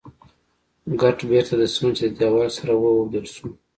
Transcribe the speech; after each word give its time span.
ګټ 1.01 1.17
بېرته 1.29 1.53
د 1.57 1.63
سمڅې 1.75 2.05
د 2.09 2.15
دېوال 2.19 2.49
سره 2.57 2.71
واوبدل 2.75 3.25
شو. 3.35 3.47